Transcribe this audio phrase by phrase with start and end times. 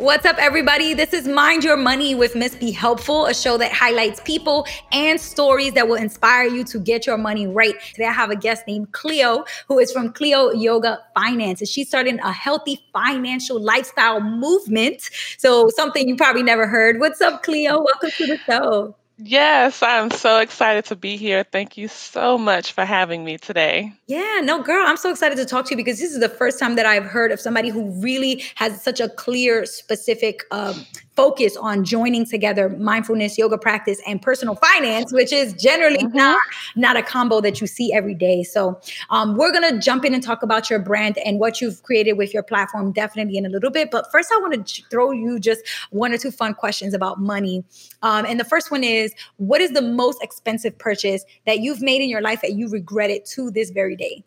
[0.00, 0.94] What's up, everybody?
[0.94, 5.20] This is Mind Your Money with Miss Be Helpful, a show that highlights people and
[5.20, 7.74] stories that will inspire you to get your money right.
[7.92, 11.88] Today, I have a guest named Cleo, who is from Cleo Yoga Finance, and she's
[11.88, 15.10] starting a healthy financial lifestyle movement.
[15.36, 16.98] So, something you probably never heard.
[16.98, 17.84] What's up, Cleo?
[17.84, 18.96] Welcome to the show.
[19.22, 21.44] Yes, I'm so excited to be here.
[21.44, 23.92] Thank you so much for having me today.
[24.06, 26.58] Yeah, no, girl, I'm so excited to talk to you because this is the first
[26.58, 30.86] time that I've heard of somebody who really has such a clear, specific um,
[31.20, 36.16] focus on joining together mindfulness, yoga practice, and personal finance, which is generally mm-hmm.
[36.16, 36.40] not,
[36.76, 38.42] not a combo that you see every day.
[38.42, 42.14] So um, we're gonna jump in and talk about your brand and what you've created
[42.14, 43.90] with your platform definitely in a little bit.
[43.90, 45.60] But first, I want to throw you just
[45.90, 47.64] one or two fun questions about money.
[48.00, 52.00] Um, and the first one is, what is the most expensive purchase that you've made
[52.00, 54.24] in your life that you regret it to this very day?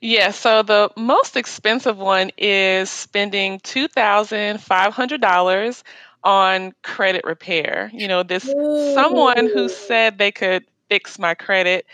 [0.00, 5.82] Yeah, so the most expensive one is spending $2,500
[6.24, 7.90] on credit repair.
[7.92, 11.86] You know, this someone who said they could fix my credit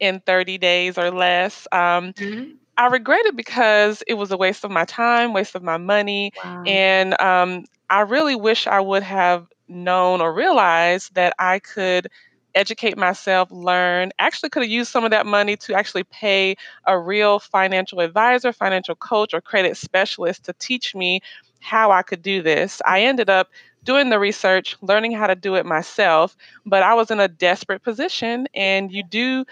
[0.00, 1.66] in 30 days or less.
[1.72, 2.52] Um, mm-hmm.
[2.76, 6.32] I regret it because it was a waste of my time, waste of my money,
[6.42, 6.64] wow.
[6.66, 12.08] and um, I really wish I would have known or realized that I could
[12.54, 14.10] educate myself, learn.
[14.18, 18.52] Actually, could have used some of that money to actually pay a real financial advisor,
[18.52, 21.20] financial coach, or credit specialist to teach me
[21.60, 22.82] how I could do this.
[22.84, 23.48] I ended up
[23.84, 27.82] doing the research, learning how to do it myself, but I was in a desperate
[27.82, 29.44] position and you do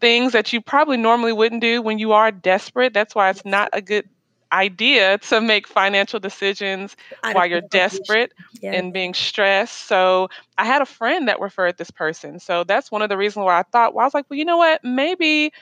[0.00, 2.92] things that you probably normally wouldn't do when you are desperate.
[2.92, 4.08] That's why it's not a good
[4.52, 6.96] idea to make financial decisions
[7.32, 8.72] while you're desperate yeah.
[8.72, 9.86] and being stressed.
[9.86, 12.40] So I had a friend that referred this person.
[12.40, 14.44] So that's one of the reasons why I thought, well, I was like, well, you
[14.44, 14.82] know what?
[14.82, 15.52] Maybe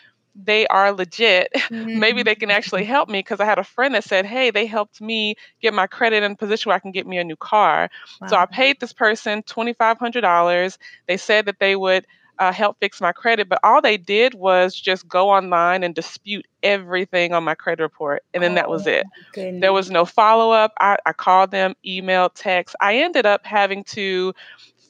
[0.44, 1.50] they are legit.
[1.54, 1.98] Mm-hmm.
[2.00, 2.90] Maybe they can actually mm-hmm.
[2.90, 5.86] help me because I had a friend that said, Hey, they helped me get my
[5.86, 7.90] credit in a position where I can get me a new car.
[8.20, 8.28] Wow.
[8.28, 10.78] So I paid this person $2,500.
[11.06, 12.06] They said that they would
[12.38, 16.46] uh, help fix my credit, but all they did was just go online and dispute
[16.62, 18.24] everything on my credit report.
[18.34, 18.90] And then oh, that was oh,
[19.34, 19.60] it.
[19.60, 20.72] There was no follow up.
[20.78, 22.76] I, I called them, email, text.
[22.80, 24.34] I ended up having to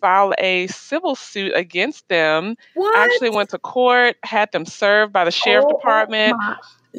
[0.00, 2.56] file a civil suit against them.
[2.74, 2.96] What?
[2.96, 6.36] I actually went to court, had them served by the sheriff oh, department.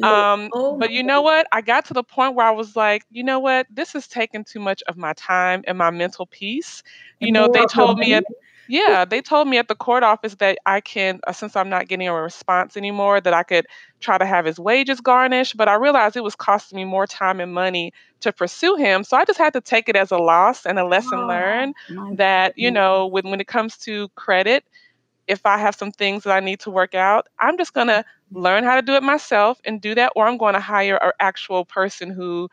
[0.02, 1.46] Um, oh, but you know what?
[1.50, 3.66] I got to the point where I was like, you know what?
[3.70, 6.82] This is taking too much of my time and my mental peace.
[7.20, 8.24] You know, they told me at
[8.68, 11.88] yeah, they told me at the court office that I can, uh, since I'm not
[11.88, 13.66] getting a response anymore, that I could
[14.00, 15.56] try to have his wages garnished.
[15.56, 19.04] But I realized it was costing me more time and money to pursue him.
[19.04, 21.74] So I just had to take it as a loss and a lesson oh, learned
[22.10, 24.64] that, you know, when, when it comes to credit,
[25.28, 28.04] if I have some things that I need to work out, I'm just going to
[28.32, 31.12] learn how to do it myself and do that, or I'm going to hire an
[31.20, 32.48] actual person who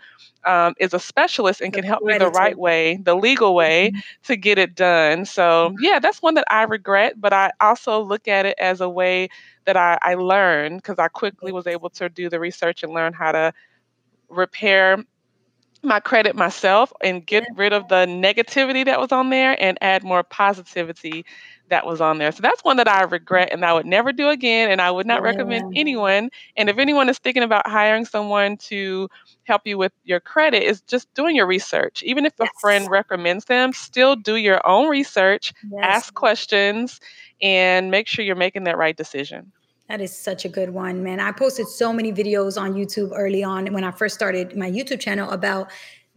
[0.46, 4.00] um, is a specialist and can help me the right way, the legal way mm-hmm.
[4.24, 5.26] to get it done.
[5.26, 5.84] So, mm-hmm.
[5.84, 9.30] yeah, that's one that I regret, but I also look at it as a way
[9.66, 13.14] that I, I learned because I quickly was able to do the research and learn
[13.14, 13.54] how to
[14.30, 15.04] repair
[15.86, 20.04] my credit myself and get rid of the negativity that was on there and add
[20.04, 21.26] more positivity
[21.70, 22.32] that was on there.
[22.32, 24.70] So that's one that I regret and I would never do again.
[24.70, 25.30] And I would not yeah.
[25.30, 26.30] recommend anyone.
[26.58, 29.10] And if anyone is thinking about hiring someone to
[29.44, 32.04] help you with your credit, is just doing your research.
[32.04, 32.50] Even if yes.
[32.50, 35.82] a friend recommends them, still do your own research, yes.
[35.84, 37.00] ask questions,
[37.42, 39.52] and make sure you're making that right decision.
[39.88, 41.20] That is such a good one, man.
[41.20, 45.00] I posted so many videos on YouTube early on when I first started my YouTube
[45.00, 45.70] channel about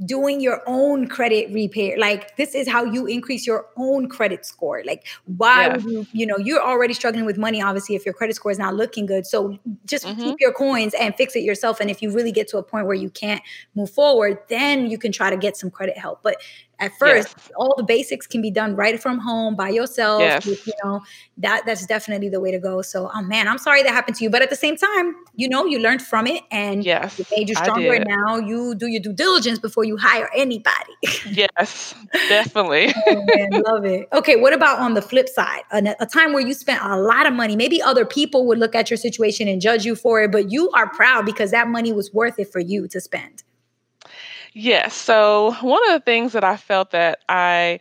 [0.04, 1.98] doing your own credit repair.
[1.98, 4.82] Like this is how you increase your own credit score.
[4.84, 5.76] Like why yeah.
[5.78, 8.74] you you know you're already struggling with money obviously if your credit score is not
[8.74, 9.26] looking good.
[9.26, 10.20] So just mm-hmm.
[10.20, 11.80] keep your coins and fix it yourself.
[11.80, 13.42] And if you really get to a point where you can't
[13.74, 16.22] move forward then you can try to get some credit help.
[16.22, 16.36] But
[16.80, 17.50] at first yes.
[17.56, 20.46] all the basics can be done right from home by yourself yes.
[20.46, 21.00] with, you know
[21.36, 22.82] that that's definitely the way to go.
[22.82, 25.48] So oh man i'm sorry that happened to you but at the same time you
[25.48, 27.98] know you learned from it and yes, it made you stronger.
[28.04, 30.74] now you do your due diligence before you hire anybody.
[31.28, 31.94] Yes
[32.28, 32.92] definitely.
[33.06, 34.08] Oh, man, love it.
[34.12, 35.62] Okay what about on the flip side?
[35.70, 37.54] A, a time where you spent a lot of money.
[37.54, 40.70] Maybe other people would look at your situation and judge you for it but you
[40.70, 43.42] are proud because that money was worth it for you to spend
[44.52, 44.94] Yes.
[44.94, 47.80] So one of the things that I felt that I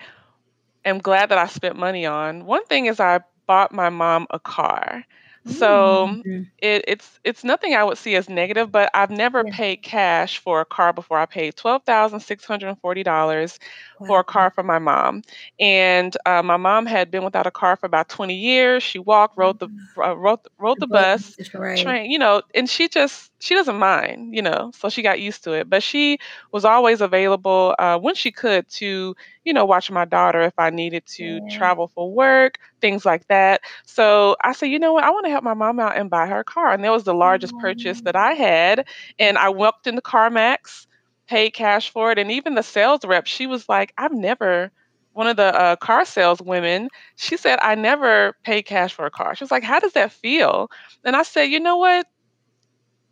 [0.86, 4.40] am glad that I spent money on, one thing is I bought my mom a
[4.40, 5.04] car.
[5.48, 6.44] So mm-hmm.
[6.58, 9.56] it, it's it's nothing I would see as negative, but I've never yeah.
[9.56, 11.20] paid cash for a car before.
[11.20, 13.58] I paid twelve thousand six hundred and forty dollars
[14.00, 14.08] wow.
[14.08, 15.22] for a car for my mom,
[15.60, 18.84] and uh, my mom had been without a car for about twenty years.
[18.84, 20.02] She walked, rode the mm-hmm.
[20.02, 21.76] uh, rode, rode the bus, right.
[21.76, 25.44] train, you know, and she just she doesn't mind, you know, so she got used
[25.44, 25.70] to it.
[25.70, 26.18] But she
[26.52, 30.70] was always available uh, when she could to, you know, watch my daughter if I
[30.72, 31.48] needed to Yeah.
[31.48, 33.62] travel for work, things like that.
[33.86, 36.28] So I said, you know what, I want to help my mom out and buy
[36.28, 36.74] her a car.
[36.74, 38.86] And that was the largest purchase that I had.
[39.20, 40.87] And I walked into CarMax,
[41.28, 42.20] paid cash for it.
[42.20, 44.72] And even the sales rep, she was like, I've never,
[45.14, 49.12] one of the uh, car sales women, she said, I never paid cash for a
[49.12, 49.36] car.
[49.36, 50.70] She was like, how does that feel?
[51.04, 52.08] And I said, you know what?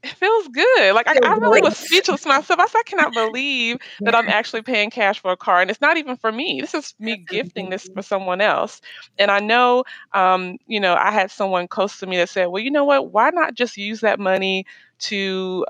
[0.03, 0.93] It feels good.
[0.93, 2.59] Like I, I really was speechless to myself.
[2.59, 5.81] I said, I cannot believe that I'm actually paying cash for a car, and it's
[5.81, 6.61] not even for me.
[6.61, 8.81] This is me gifting this for someone else.
[9.17, 9.83] And I know,
[10.13, 13.11] um, you know, I had someone close to me that said, well, you know what?
[13.11, 14.65] Why not just use that money
[14.99, 15.65] to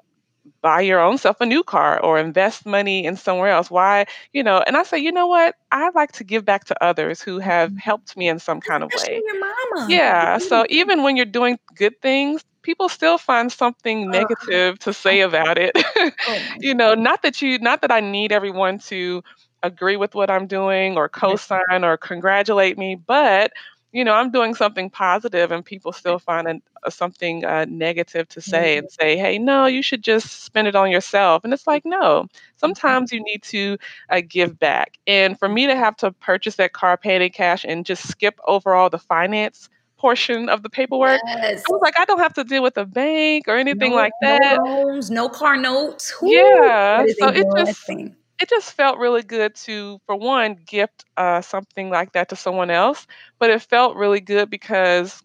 [0.61, 3.69] buy your own self a new car or invest money in somewhere else?
[3.71, 4.63] Why, you know?
[4.65, 5.55] And I say, you know what?
[5.71, 7.77] I like to give back to others who have Mhm.
[7.77, 9.23] helped me in some kind of way.
[9.25, 9.85] your mama.
[9.87, 14.93] Yeah, so even when you're doing good things, people still find something Ugh, negative to
[14.93, 15.73] say about it.
[16.27, 19.21] oh You know, not that you not that I need everyone to
[19.63, 23.51] agree with what I'm doing or co-sign or congratulate me, but,
[23.95, 28.27] you know, I'm doing something positive and people still find an uh, something, uh, negative
[28.29, 31.67] to say and say, "Hey, no, you should just spend it on yourself." And it's
[31.67, 32.29] like, "No, Mhm.
[32.57, 33.77] sometimes you need to,
[34.09, 37.65] uh, give back." And for me to have to purchase that car paid in cash
[37.67, 41.63] and just skip over all the finance portion of the paperwork, Yes.
[41.67, 44.13] I was like, "I don't have to deal with a bank or anything No like
[44.21, 46.13] no that." loans, no car notes.
[46.21, 47.91] Yeah, so a it just.
[48.39, 52.69] It just felt really good to, for one, gift, uh, something like that to someone
[52.69, 53.07] else,
[53.39, 55.21] but it felt really good because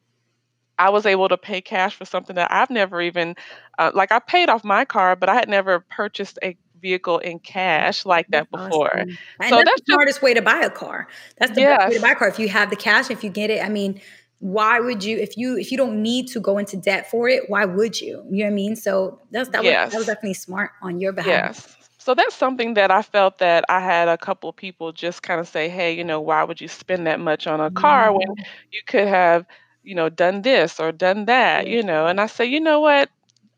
[0.79, 3.35] I was able to pay cash for something that I've never even
[3.79, 7.39] uh, like, I paid off my car, but I had never purchased a vehicle in
[7.41, 9.05] cash like that before.
[9.05, 9.19] awesome.
[9.41, 11.09] And So that's that's the just smartest way to buy a car.
[11.39, 12.29] That's the best way to buy a car.
[12.29, 14.01] If you have the cash, if you get it, I mean,
[14.39, 17.49] why would you if you if you don't need to go into debt for it,
[17.49, 18.25] why would you?
[18.31, 18.77] You know what I mean?
[18.77, 21.51] So that's that was that was definitely smart on your behalf.
[21.53, 21.80] Yes.
[22.11, 25.45] So that's something that I felt that I had a couple of people just kinda
[25.45, 28.45] say, "Hey, you know, why would you spend that much on a car when Mhm.
[28.73, 29.47] you could have,
[29.85, 32.09] you know, done this or done that," you know?
[32.09, 33.11] And I say, "You know what?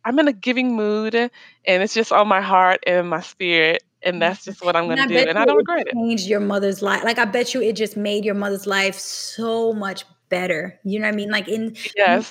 [0.05, 1.31] I'm in a giving mood, and
[1.83, 5.07] it's just on my heart and my spirit, and that's just what I'm gonna I
[5.07, 7.05] do, and I don't it regret it." changed your mother's life.
[7.05, 10.81] Like, I bet you it just made your mother's life so much better.
[10.83, 11.31] You know what I mean?
[11.31, 11.77] Like, in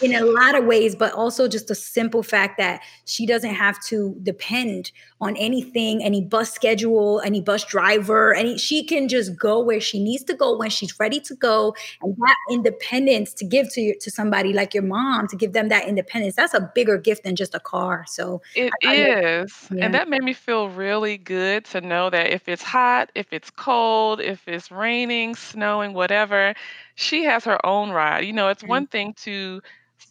[0.01, 3.79] in a lot of ways, but also just the simple fact that she doesn't have
[3.85, 9.59] to depend on anything, any bus schedule, any bus driver, any she can just go
[9.61, 13.71] where she needs to go when she's ready to go, and that independence to give
[13.73, 16.97] to your to somebody like your mom, to give them that independence, that's a bigger
[16.97, 18.03] gift than just a car.
[18.07, 19.79] So, It I I love is, that.
[19.79, 23.51] and that made me feel really good to know that if it's hot, if it's
[23.51, 26.55] cold, if it's raining, snowing, whatever,
[26.95, 28.25] she has her own ride.
[28.25, 28.63] You know, it's Mm.
[28.63, 29.61] one thing to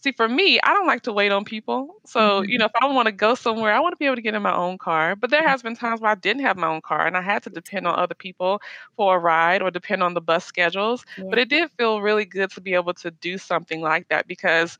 [0.03, 1.97] see, for me, I don't like to wait on people.
[2.07, 2.61] So, you Mhm.
[2.61, 4.79] know, if I wanna go somewhere, I wanna be able to get in my own
[4.79, 7.23] car, but there has been times where I didn't have my own car, and I
[7.23, 8.61] had to depend on other people
[8.97, 12.51] for a ride or depend on the bus schedules, but it did feel really good
[12.53, 14.79] to be able to do something like that because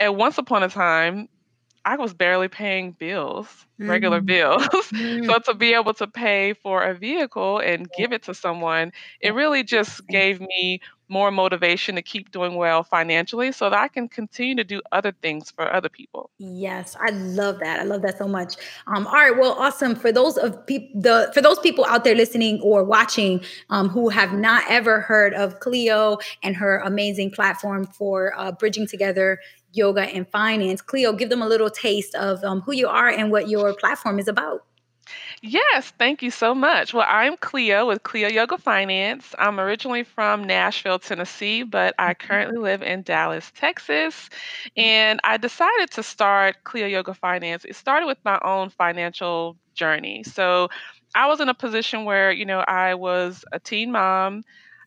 [0.00, 1.28] at once upon a time
[1.84, 4.66] I was barely paying bills, regular bills.
[5.22, 8.92] So to be able to pay for a vehicle and give it to someone,
[9.22, 13.88] it really just gave me more motivation to keep doing well financially so that I
[13.88, 16.30] can continue to do other things for other people.
[16.38, 17.80] Yes, I love that.
[17.80, 18.56] I love that so much.
[18.86, 19.94] Um, all right, well, awesome.
[19.94, 24.08] For those of peop the for those people out there listening or watching um, who
[24.08, 29.38] have not ever heard of Cleo and her amazing platform for uh, bridging together
[29.72, 33.30] yoga and finance, Cleo, give them a little taste of um, who you are and
[33.30, 34.64] what your platform is about.
[35.40, 36.92] Yes, thank you so much.
[36.92, 39.34] Well, I'm Cleo with Cleo Yoga Finance.
[39.38, 42.14] I'm originally from Nashville, Tennessee, but I Mhm.
[42.14, 44.28] currently live in Dallas, Texas.
[44.76, 47.64] And I decided to start Cleo Yoga Finance.
[47.64, 50.24] It started with my own financial journey.
[50.24, 50.68] So
[51.14, 54.42] I was in a position where, you know, I was a teen mom.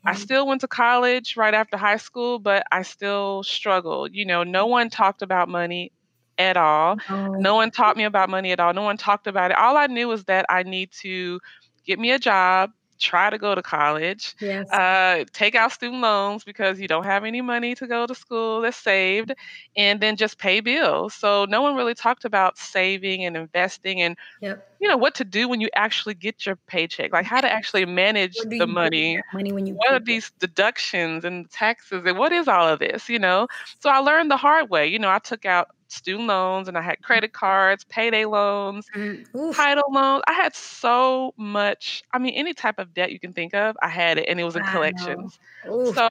[0.06, 4.14] I still went to college right after high school, but I still struggled.
[4.14, 5.94] You know, no one talked about money
[6.38, 6.98] at all.
[7.10, 8.74] Oh, No one taught me about money at all.
[8.74, 9.58] No one talked about it.
[9.58, 11.40] All I knew was that I need to
[11.86, 14.70] get me a job, try to go to college, yes.
[14.72, 18.62] uh, take out student loans because you don't have any money to go to school
[18.62, 19.34] that's saved,
[19.76, 21.14] and then just pay bills.
[21.16, 24.68] So no one really talked about saving and investing and Yep.
[24.80, 27.86] you know what to do when you actually get your paycheck, like how to actually
[27.86, 29.22] manage the you do with money.
[29.34, 30.06] money when you What are it?
[30.06, 33.48] these deductions and taxes and what is all of this, you know?
[33.80, 34.88] So I learned the hard way.
[34.88, 39.26] You know, I took out student loans and I had credit cards, payday loans, Mm,
[39.52, 40.24] title loans.
[40.28, 43.90] I had so much, I mean, any type of debt you can think of, I
[43.90, 45.38] had it and it was in collections.
[45.84, 46.10] So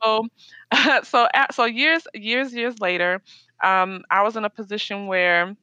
[1.04, 3.22] so so years years years later,
[3.64, 5.56] um, I was in a position where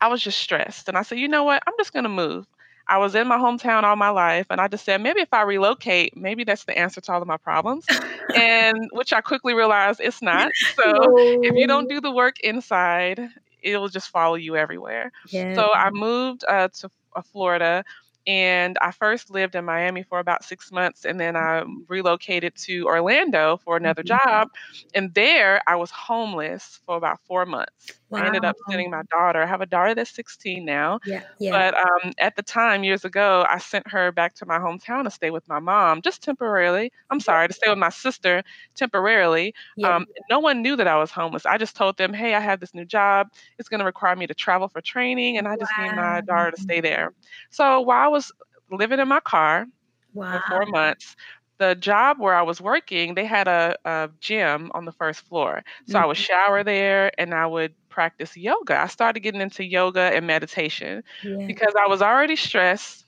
[0.00, 0.88] I was just stressed.
[0.88, 1.62] And I said, you know what?
[1.66, 2.46] I'm just going to move.
[2.88, 5.42] I was in my hometown all my life, and I just said, maybe if I
[5.42, 7.86] relocate, maybe that's the answer to all of my problems.
[8.34, 10.52] and which I quickly realized it's not.
[10.76, 11.14] So no.
[11.16, 13.28] if you don't do the work inside,
[13.62, 15.12] it'll just follow you everywhere.
[15.28, 15.54] Yeah.
[15.54, 17.84] So I moved uh, to uh, Florida
[18.28, 22.84] and I first lived in Miami for about six months, and then I relocated to
[22.86, 24.28] Orlando for another mm-hmm.
[24.28, 24.48] job.
[24.94, 27.97] And there I was homeless for about four months.
[28.10, 28.20] Wow.
[28.20, 29.42] I ended up sending my daughter.
[29.42, 30.98] I have a daughter that's 16 now.
[31.04, 31.50] Yeah, yeah.
[31.50, 35.10] But um, at the time, years ago, I sent her back to my hometown to
[35.10, 36.90] stay with my mom, just temporarily.
[37.10, 38.42] I'm sorry, to stay with my sister
[38.74, 39.54] temporarily.
[39.76, 39.96] Yeah.
[39.96, 41.44] Um, no one knew that I was homeless.
[41.44, 43.28] I just told them, hey, I have this new job.
[43.58, 45.84] It's going to require me to travel for training, and I just wow.
[45.84, 47.12] need my daughter to stay there.
[47.50, 48.32] So while I was
[48.70, 49.66] living in my car
[50.14, 50.40] wow.
[50.40, 51.14] for four months,
[51.58, 55.62] the job where I was working, they had a, a gym on the first floor.
[55.86, 56.02] So mm-hmm.
[56.02, 56.22] I would mm-hmm.
[56.22, 58.80] shower there and I would practice yoga.
[58.80, 61.46] I started getting into yoga and meditation yeah.
[61.46, 63.04] because I was already stressed,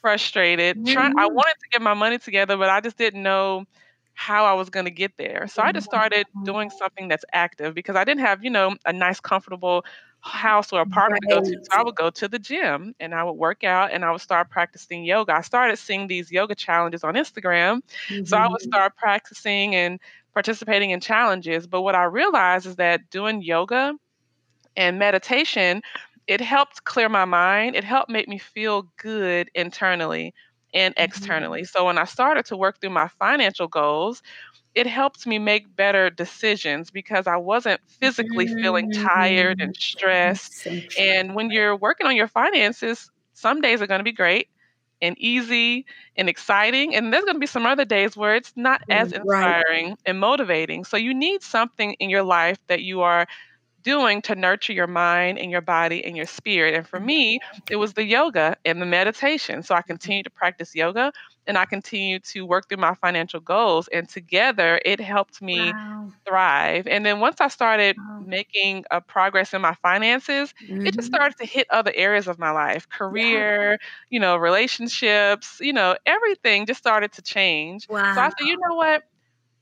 [0.00, 0.92] frustrated, mm-hmm.
[0.92, 3.64] trying I wanted to get my money together, but I just didn't know
[4.14, 5.46] how I was going to get there.
[5.48, 8.92] So I just started doing something that's active because I didn't have, you know, a
[8.92, 9.84] nice comfortable
[10.22, 11.44] house or apartment right.
[11.44, 11.64] to go to.
[11.64, 14.20] So I would go to the gym and I would work out and I would
[14.20, 15.36] start practicing yoga.
[15.36, 17.82] I started seeing these yoga challenges on Instagram.
[18.08, 18.24] Mm-hmm.
[18.24, 18.68] So I would mm-hmm.
[18.68, 19.98] start practicing and
[20.32, 21.66] participating in challenges.
[21.66, 23.94] But what I realized is that doing yoga
[24.76, 25.82] and meditation,
[26.28, 27.74] it helped clear my mind.
[27.74, 30.34] It helped make me feel good internally
[30.72, 31.04] and mm-hmm.
[31.04, 31.62] externally.
[31.62, 31.78] Mm-hmm.
[31.78, 34.22] So when I started to work through my financial goals,
[34.74, 39.80] it helped me make better decisions because I wasn't physically feeling tired and mm.
[39.80, 40.66] stressed.
[40.98, 44.48] And when you're working on your finances, some days are going to be great
[45.02, 45.84] and easy
[46.16, 46.94] and exciting.
[46.94, 49.98] And there's going to be some other days where it's not as inspiring right.
[50.06, 50.84] and motivating.
[50.84, 53.26] So you need something in your life that you are
[53.82, 56.74] doing to nurture your mind and your body and your spirit.
[56.74, 57.38] And for me,
[57.70, 59.62] it was the yoga and the meditation.
[59.62, 61.12] So I continued to practice yoga
[61.46, 63.88] and I continued to work through my financial goals.
[63.88, 66.12] And together, it helped me wow.
[66.24, 66.86] thrive.
[66.86, 68.22] And then once I started wow.
[68.24, 70.86] making a progress in my finances, mm-hmm.
[70.86, 71.14] it just mm-hmm.
[71.14, 73.76] started to hit other areas of my life career, yeah.
[74.10, 77.88] you know, relationships, you know, everything just started to change.
[77.88, 78.14] Wow.
[78.14, 79.02] So I said, you know what?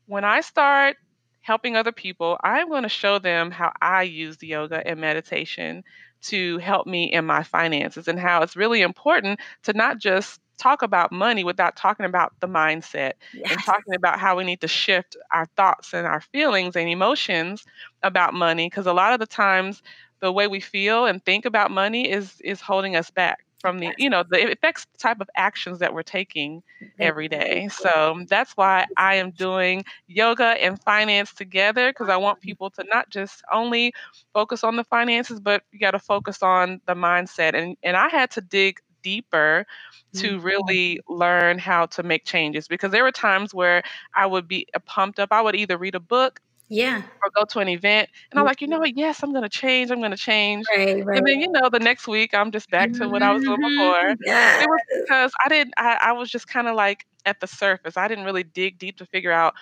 [0.06, 0.96] When I start
[1.40, 5.84] helping other people, I'm going to show them how I use the yoga and meditation
[6.22, 10.82] to help me in my finances and how it's really important to not just talk
[10.82, 13.50] about money without talking about the mindset yes.
[13.50, 17.64] and talking about how we need to shift our thoughts and our feelings and emotions
[18.02, 19.82] about money because a lot of the times
[20.20, 23.92] the way we feel and think about money is is holding us back from the
[23.98, 26.62] you know the affects the type of actions that we're taking
[26.98, 27.68] every day.
[27.70, 32.84] So that's why i am doing yoga and finance together because i want people to
[32.84, 33.92] not just only
[34.32, 37.54] focus on the finances but you got to focus on the mindset.
[37.54, 39.66] And and i had to dig deeper
[40.14, 40.44] to mm-hmm.
[40.46, 43.82] really learn how to make changes because there were times where
[44.14, 45.32] i would be pumped up.
[45.32, 46.40] I would either read a book
[46.70, 47.02] yeah.
[47.22, 48.08] Or go to an event.
[48.30, 48.96] And I'm like, you know what?
[48.96, 49.90] Yes, I'm going to change.
[49.90, 50.64] I'm going to change.
[50.74, 51.18] Right, right.
[51.18, 53.60] And then, you know, the next week I'm just back to what I was doing
[53.60, 53.76] mm-hmm.
[53.76, 54.16] before.
[54.24, 54.62] Yeah.
[54.62, 57.96] It was because I didn't, I, I was just kind of like at the surface.
[57.96, 59.54] I didn't really dig deep to figure out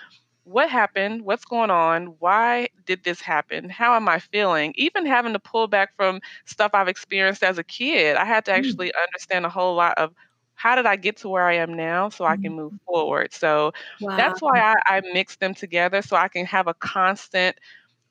[0.43, 4.73] what happened, what's going on, why did this happen, how am I feeling?
[4.77, 8.51] Even having to pull back from stuff I've experienced as a kid, I had to
[8.51, 8.55] mm.
[8.55, 9.03] actually mm.
[9.03, 10.11] understand a whole lot of
[10.59, 12.85] how did I get to where I am now so I can move mm-hmm.
[12.85, 13.33] forward?
[13.33, 14.17] So wow.
[14.17, 17.57] that's why I, I mix them together so I can have a constant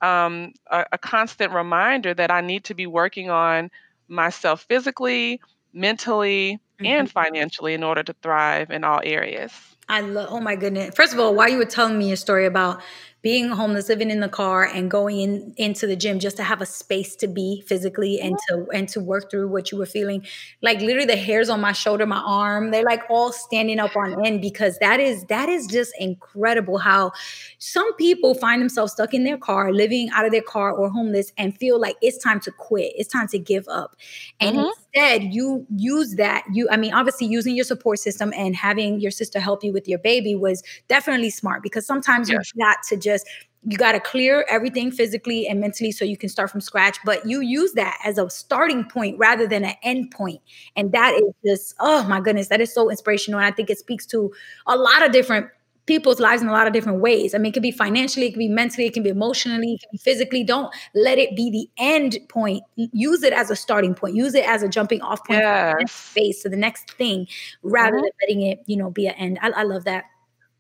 [0.00, 3.71] um, a, a constant reminder that I need to be working on
[4.09, 5.43] myself physically,
[5.75, 6.87] mentally, mm-hmm.
[6.87, 9.52] and financially in order to thrive in all areas.
[9.87, 10.95] I love, oh my goodness.
[10.95, 12.81] First of all, while you were telling me a story about
[13.21, 16.61] being homeless, living in the car, and going in into the gym just to have
[16.61, 20.25] a space to be physically and to and to work through what you were feeling.
[20.63, 24.25] Like literally, the hairs on my shoulder, my arm, they're like all standing up on
[24.25, 26.79] end because that is that is just incredible.
[26.79, 27.11] How
[27.59, 31.33] some people find themselves stuck in their car, living out of their car, or homeless,
[31.37, 32.93] and feel like it's time to quit.
[32.97, 33.97] It's time to give up,
[34.39, 34.69] and mm-hmm.
[34.69, 36.45] instead you use that.
[36.53, 39.89] You, I mean, obviously using your support system and having your sister help you with
[39.89, 42.53] your baby was definitely smart because sometimes yes.
[42.55, 43.27] you got to just just
[43.65, 47.27] you got to clear everything physically and mentally so you can start from scratch but
[47.27, 50.41] you use that as a starting point rather than an end point.
[50.77, 53.79] And that is just oh my goodness that is so inspirational and i think it
[53.79, 54.33] speaks to
[54.67, 55.49] a lot of different
[55.87, 57.35] people's lives in a lot of different ways.
[57.35, 59.81] I mean it could be financially it could be mentally it can be emotionally it
[59.81, 60.45] can be physically.
[60.45, 62.62] Don't let it be the end point.
[62.77, 64.15] Use it as a starting point.
[64.15, 65.73] Use it as a jumping off point yes.
[65.73, 67.27] to the next phase to the next thing
[67.62, 68.03] rather mm-hmm.
[68.03, 69.38] than letting it you know be an end.
[69.43, 70.05] I, I love that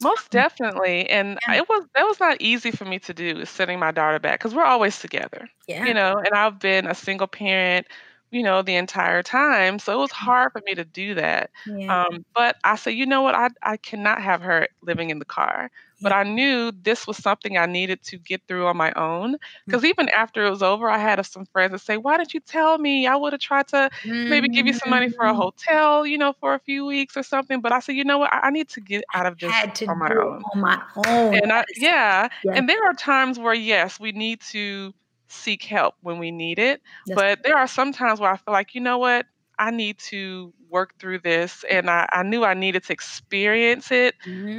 [0.00, 1.54] most definitely, and Yeah.
[1.54, 4.38] it was that was not easy for me to do, is sending my daughter back
[4.40, 5.84] because we're always together, yeah.
[5.84, 7.86] you know, and I've been a single parent
[8.30, 9.78] you know, the entire time.
[9.78, 11.50] So it was hard for me to do that.
[11.64, 11.94] Yeah.
[11.94, 13.34] Um, but I said, you know what?
[13.34, 15.70] I, I cannot have her living in the car.
[16.00, 19.36] But I knew this was something I needed to get through on my own.
[19.68, 22.40] Because even after it was over, I had some friends that say, Why didn't you
[22.40, 23.06] tell me?
[23.06, 23.90] I would have tried to
[24.26, 25.36] maybe give you some money for a Mm.
[25.36, 27.60] hotel, you know, for a few weeks or something.
[27.60, 28.32] But I said, you know what?
[28.32, 30.46] I, I need to get out of this on my own.
[30.52, 31.40] on my own.
[31.42, 32.28] And I, is yeah.
[32.52, 34.92] And there are times where, yes, we need to
[35.28, 36.82] seek help when we need it.
[37.14, 39.26] But there are some times where I feel like, you know what?
[39.58, 41.64] I need to work through this.
[41.70, 44.14] And I, I knew I needed to experience it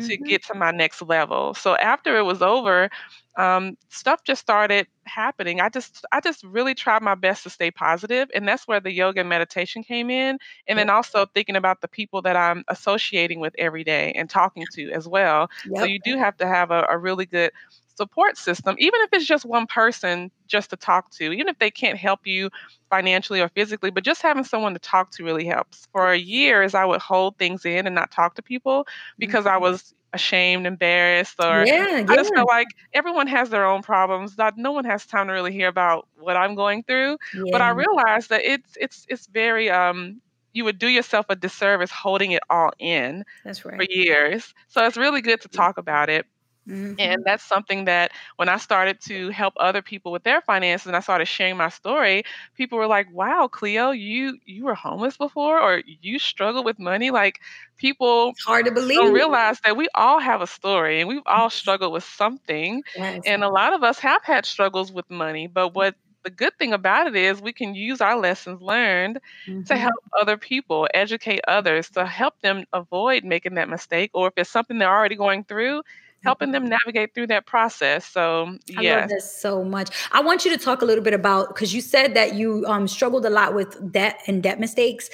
[0.08, 0.30] to Mhm.
[0.30, 1.54] get to my next level.
[1.54, 2.90] So after it was over,
[3.38, 5.62] um, stuff just started happening.
[5.62, 8.92] I just I just really tried my best to stay positive, and that's where the
[8.92, 10.38] yoga and meditation came in.
[10.68, 14.68] And then also thinking about the people that I'm associating with every day and talking
[14.74, 15.50] to as well.
[15.76, 17.52] So you do have to have a, a really good
[18.00, 21.72] support system, even if it's just one person just to talk to, even if they
[21.72, 22.50] can't help you
[22.90, 25.88] financially or physically, but just having someone to talk to really helps.
[25.92, 28.88] For years, I would hold things in and not talk to people
[29.20, 29.70] because I Mhm.
[29.70, 34.38] was ashamed, embarrassed, or Yeah, I just yeah, felt like everyone has their own problems.
[34.38, 37.18] That no one has time to really hear about what I'm going through.
[37.52, 40.22] But I realized that it's it's it's very um
[40.54, 44.54] you would do yourself a disservice holding it all in That's for years.
[44.70, 46.26] So it's really good to talk about it.
[46.70, 47.00] Mhm.
[47.00, 50.96] And that's something that when I started to help other people with their finances and
[50.98, 52.24] I started sharing my story,
[52.56, 57.12] people were like, "Wow, Cleo, you you were homeless before or you struggle with money?"
[57.12, 57.40] Like
[57.78, 59.14] people It's hard to don't believe.
[59.14, 62.84] realize that we all have a story and we've all struggled with something.
[62.96, 63.26] Yes.
[63.26, 66.74] And a lot of us have had struggles with money, but what the good thing
[66.74, 69.20] about it is we can use our lessons learned
[69.68, 69.90] to Mhm.
[69.90, 74.50] help other people, educate others, to help them avoid making that mistake, or if it's
[74.50, 75.82] something they're already going through,
[76.24, 78.06] helping them navigate through that process.
[78.06, 79.90] So, I love this so much.
[80.12, 82.88] I want you to talk a little bit about because you said that you um,
[82.88, 85.10] struggled a lot with debt and debt mistakes.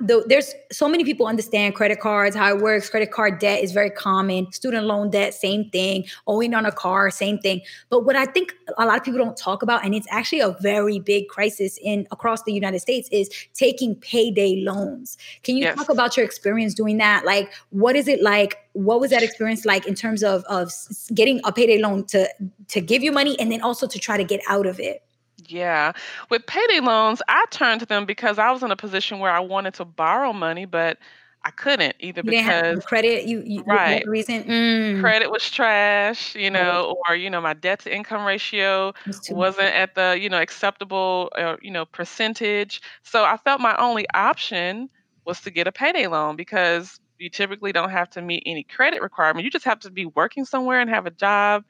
[0.00, 2.90] Though there's so many people understand credit cards, how it works.
[2.90, 4.50] Credit card debt is very common.
[4.52, 6.04] Student loan debt, same thing.
[6.26, 7.62] Owing on a car, same thing.
[7.88, 10.56] But what I think a lot of people don't talk about, and it's actually a
[10.60, 15.16] very big crisis in across the United States, is taking payday loans.
[15.42, 15.76] Can you Yes.
[15.76, 17.24] talk about your experience doing that?
[17.24, 18.56] Like, what is it like?
[18.72, 20.72] What was that experience like in terms of of
[21.12, 22.28] getting a payday loan to
[22.68, 25.02] to give you money and then also to try to get out of it?
[25.46, 25.92] Yeah.
[26.28, 29.40] With payday loans, I turned to them because I was in a position where I
[29.40, 30.98] wanted to borrow money, but
[31.42, 33.26] I couldn't either You because credit.
[33.26, 34.06] You, you right.
[34.06, 34.44] reason.
[34.44, 36.52] Mm, credit was trash, you right.
[36.52, 39.30] know, or you know, my debt to income ratio much.
[39.30, 42.82] wasn't at the you know acceptable uh, you know percentage.
[43.02, 44.90] So I felt my only option
[45.24, 49.02] was to get a payday loan because you typically don't have to meet any credit
[49.02, 49.44] requirement.
[49.44, 51.64] You just have to be working somewhere and have a job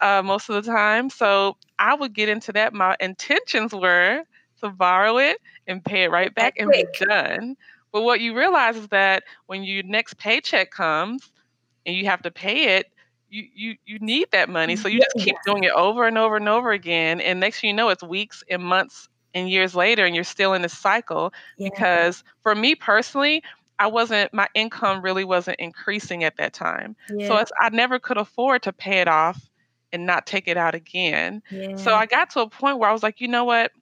[0.00, 1.10] uh, most of the time.
[1.10, 2.72] So I would get into that.
[2.72, 4.22] My intentions were
[4.62, 7.56] to borrow it and pay it right back and be done.
[7.92, 11.30] But what you realize is that when your next paycheck comes
[11.86, 12.86] and you have to pay it,
[13.28, 14.76] you you you need that money.
[14.76, 17.20] So you just keep doing it over and over and over again.
[17.20, 20.54] And next thing you know, it's weeks and months and years later, and you're still
[20.54, 21.32] in this cycle.
[21.58, 21.68] Yeah.
[21.70, 23.42] Because for me personally,
[23.78, 26.96] I wasn't my income really wasn't increasing at that time.
[27.08, 27.40] So Yeah.
[27.40, 29.40] it's I never could afford to pay it off
[29.92, 31.42] and not take it out again.
[31.76, 33.72] So I got to a point where I was like, you know what?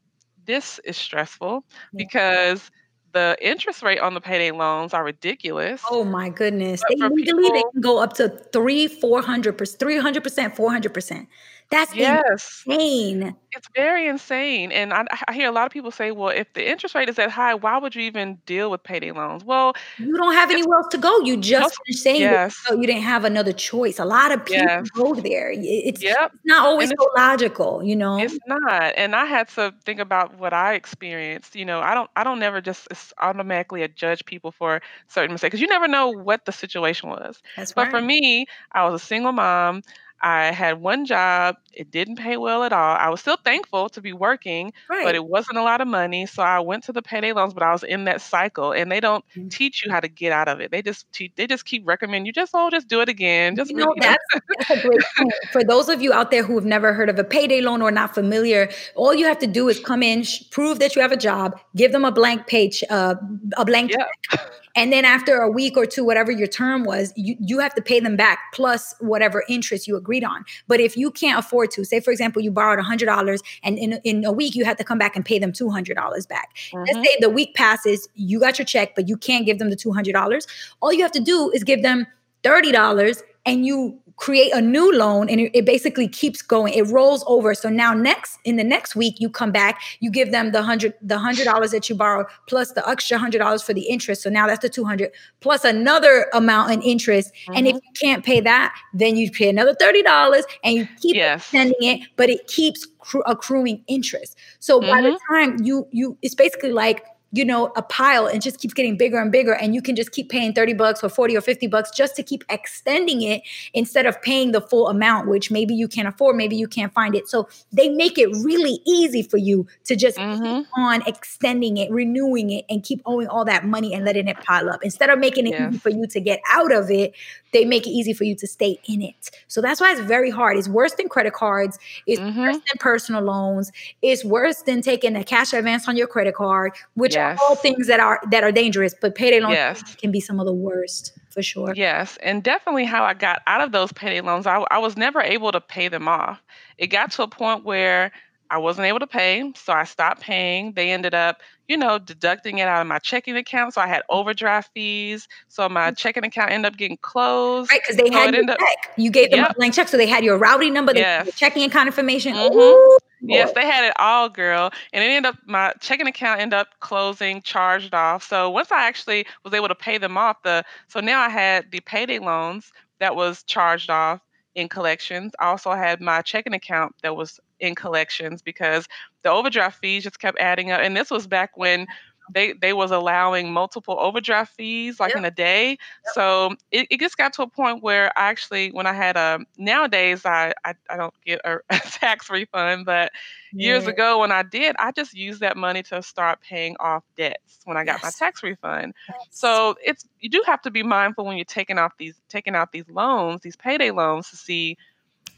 [0.45, 1.97] This is stressful Yeah.
[1.97, 2.71] because
[3.13, 5.83] the interest rate on the payday loans are ridiculous.
[5.91, 6.83] Oh my goodness.
[6.89, 10.57] But They legally they can go up to three, four hundred percent, three hundred percent,
[10.57, 11.29] four hundred percent.
[11.73, 12.67] That's Yes.
[12.67, 13.37] insane.
[13.53, 14.73] It's very insane.
[14.73, 17.17] And I, I hear a lot of people say, well, if the interest rate is
[17.17, 19.45] that high, why would you even deal with payday loans?
[19.45, 21.21] Well, You don't have it's anywhere else to go.
[21.21, 23.99] You just saying that yes, you, didn't have another choice.
[23.99, 25.53] A lot of people yes, go there.
[25.55, 26.33] It's yep.
[26.33, 28.19] it's not always And so it's logical, you know.
[28.19, 28.93] it's not.
[28.97, 31.55] And I had to think about what I experienced.
[31.57, 35.53] You know, I don't I don't never just s- automatically judge people for certain mistakes
[35.53, 37.43] because you never know what the situation was.
[37.57, 38.03] That's But for right.
[38.03, 39.83] me, I was a single mom.
[40.23, 41.57] I had one job.
[41.73, 42.97] It didn't pay well at all.
[42.97, 44.73] I was still thankful to be working,
[45.05, 46.27] but it wasn't a lot of money.
[46.27, 49.01] So I went to the payday loans, but I was in that cycle and they
[49.01, 49.51] don't Mm.
[49.51, 50.71] teach you how to get out of it.
[50.71, 53.57] They just teach, they just keep recommending you just, oh, just do it again.
[53.57, 54.23] Just, You know, that's
[54.59, 55.33] that's a great point.
[55.51, 57.91] For those of you out there who have never heard of a payday loan or
[57.91, 61.13] not familiar, all you have to do is come in, sh- prove that you have
[61.13, 63.15] a job, give them a blank page, uh,
[63.57, 64.41] a blank check,
[64.77, 67.83] and then after a week or two, whatever your term was, you, you have to
[67.83, 70.45] pay them back plus whatever interest you agreed on.
[70.69, 73.95] But if you can't afford to, say for example, you borrowed hundred dollars, and in
[74.05, 76.51] in a week you have to come back and pay them two hundred dollars back.
[76.87, 79.71] Let's hmm say the week passes, you got your check, but you can't give them
[79.71, 80.47] the two hundred dollars.
[80.81, 82.07] All you have to do is give them
[82.43, 87.25] thirty dollars, and you create a new loan and it, basically keeps going it rolls
[87.27, 90.63] over so now next in the next week you come back you give them the
[90.63, 94.23] hundred the hundred dollars that you borrowed plus the extra hundred dollars for the interest
[94.23, 97.55] so now that's the 200 plus another amount in interest mm-hmm.
[97.57, 97.85] and if mm-hmm.
[97.85, 101.41] you can't pay that then you pay another $30 and you keep yes.
[101.41, 102.87] extending it but it keeps
[103.27, 104.89] accruing interest so mm-hmm.
[104.89, 105.35] by the mm-hmm.
[105.35, 109.19] time you you it's basically like you know, a pile and just keeps getting bigger
[109.19, 109.55] and bigger.
[109.55, 112.23] And you can just keep paying 30 bucks or 40 or 50 bucks just to
[112.23, 113.43] keep extending it
[113.73, 117.15] instead of paying the full amount, which maybe you can't afford, maybe you can't find
[117.15, 117.29] it.
[117.29, 120.45] So they make it really easy for you to just mm-hmm.
[120.45, 124.37] keep on extending it, renewing it, and keep owing all that money and letting it
[124.41, 124.85] pile up.
[124.85, 125.71] Instead of making it yeah.
[125.71, 127.15] easy for you to get out of it,
[127.53, 129.31] they make it easy for you to stay in it.
[129.49, 130.57] So that's why it's very hard.
[130.57, 132.41] It's worse than credit cards, it's mm-hmm.
[132.41, 136.73] worse than personal loans, it's worse than taking a cash advance on your credit card,
[136.95, 137.39] which yes.
[137.43, 139.95] all things that are that are dangerous, but payday loans yes.
[139.97, 141.73] can be some of the worst for sure.
[141.75, 145.21] Yes, and definitely how I got out of those payday loans, I, I was never
[145.21, 146.43] able to pay them off.
[146.79, 148.13] It got to a point where
[148.53, 150.73] I wasn't able to pay, so I stopped paying.
[150.73, 153.73] They ended up, you know, deducting it out of my checking account.
[153.73, 155.27] So I had overdraft fees.
[155.49, 155.97] So my mm.
[155.97, 157.71] checking account ended up getting closed.
[157.73, 158.93] Right, because they so had your check.
[158.99, 159.53] You gave them yep.
[159.53, 161.35] a blank check, so they had your routing number, they yes.
[161.35, 162.35] checking account information.
[162.35, 162.59] Mm-hmm.
[162.59, 164.71] Ooh, yes, they had it all, girl.
[164.93, 168.23] And it ended up my checking account ended up closing, charged off.
[168.23, 171.71] So once I actually was able to pay them off, the so now I had
[171.71, 174.21] the payday loans that was charged off
[174.55, 175.33] in collections.
[175.41, 178.87] I also had my checking account that was in collections because
[179.23, 180.81] the overdraft fees just kept adding up.
[180.83, 181.87] And this was back when
[182.33, 185.19] they they was allowing multiple overdraft fees like yep.
[185.19, 185.71] in a day.
[185.71, 185.79] Yep.
[186.15, 189.37] So it, it just got to a point where I actually when I had a
[189.37, 193.13] um, nowadays I, I, I don't get a, a, tax refund, but
[193.53, 197.61] years ago when I did, I just used that money to start paying off debts
[197.65, 198.03] when I got yes.
[198.03, 198.95] my tax refund.
[199.09, 199.19] Yes.
[199.31, 202.73] So it's you do have to be mindful when you're taking off these taking out
[202.73, 204.77] these loans, these payday loans to see,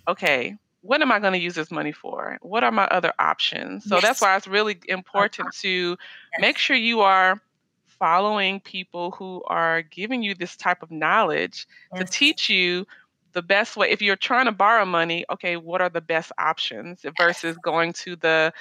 [0.06, 2.38] okay, what am I going to use this money for?
[2.42, 3.84] What are my other options?
[3.84, 4.02] So yes.
[4.02, 6.40] that's why it's really important to yes.
[6.40, 7.40] make sure you are
[7.86, 12.04] following people who are giving you this type of knowledge yes.
[12.04, 12.86] to teach you
[13.32, 13.90] the best way.
[13.90, 18.16] If you're trying to borrow money, okay, what are the best options versus going to
[18.16, 18.52] the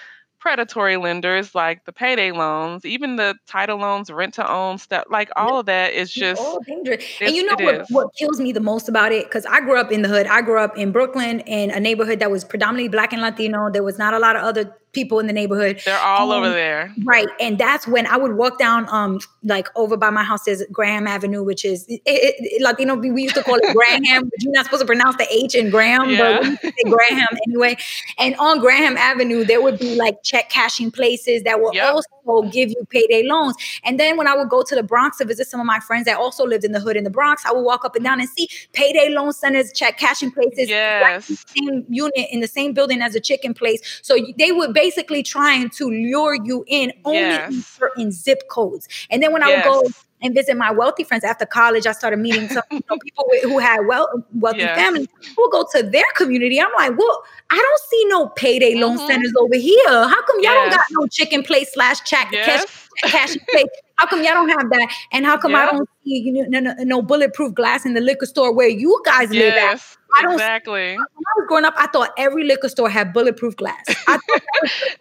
[0.43, 5.29] predatory lenders like the payday loans, even the title loans, rent to own stuff, like
[5.37, 7.01] all of that is just all dangerous.
[7.21, 9.23] And you know what, what kills me the most about it?
[9.23, 10.27] Because I grew up in the hood.
[10.27, 13.71] I grew up in Brooklyn in a neighborhood that was predominantly black and Latino.
[13.71, 15.81] There was not a lot of other people in the neighborhood.
[15.85, 16.93] They're all um, over there.
[17.03, 17.27] Right.
[17.39, 21.07] And that's when I would walk down um like over by my house is Graham
[21.07, 24.65] Avenue, which is it, it, Latino we used to call it Graham, but you're not
[24.65, 26.39] supposed to pronounce the H in Graham, yeah.
[26.39, 27.75] but we say Graham anyway.
[28.17, 31.93] And on Graham Avenue, there would be like check cashing places that will yep.
[31.93, 33.55] also give you payday loans.
[33.83, 36.05] And then when I would go to the Bronx to visit some of my friends
[36.05, 38.19] that also lived in the hood in the Bronx, I would walk up and down
[38.19, 41.29] and see payday loan centers, check cashing places, yes.
[41.29, 43.81] right same unit in the same building as a chicken place.
[44.01, 44.82] So they would basically
[45.23, 47.53] trying to lure you in only yes.
[47.53, 48.87] in certain zip codes.
[49.09, 49.65] And then when yes.
[49.65, 49.89] I would go
[50.23, 53.59] and visit my wealthy friends after college, I started meeting some you know, people who
[53.59, 54.77] had well, wealthy yes.
[54.77, 56.59] families who would go to their community.
[56.59, 59.07] I'm like, well, I don't see no payday loan mm-hmm.
[59.07, 59.87] centers over here.
[59.87, 62.63] How come y'all don't got no chicken place slash check cash,
[63.03, 63.67] cash place?
[63.97, 64.93] How come y'all don't have that?
[65.11, 68.01] And how come I don't see you know, no, no, no, bulletproof glass in the
[68.01, 69.81] liquor store where you guys live at?
[70.13, 70.95] I exactly.
[70.95, 73.83] When I was growing up, I thought every liquor store had bulletproof glass.
[74.07, 74.41] I thought